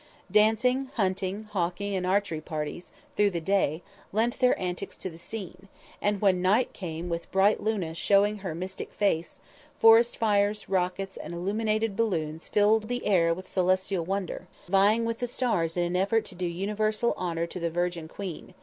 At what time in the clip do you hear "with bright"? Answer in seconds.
7.07-7.61